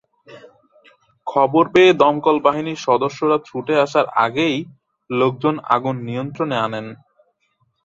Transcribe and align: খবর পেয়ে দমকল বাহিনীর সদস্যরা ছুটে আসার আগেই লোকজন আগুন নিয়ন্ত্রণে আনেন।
খবর 1.27 1.63
পেয়ে 1.73 1.91
দমকল 1.93 2.37
বাহিনীর 2.45 2.83
সদস্যরা 2.87 3.37
ছুটে 3.47 3.73
আসার 3.77 4.05
আগেই 4.25 4.57
লোকজন 5.09 5.55
আগুন 5.75 5.95
নিয়ন্ত্রণে 6.07 6.57
আনেন। 6.57 6.87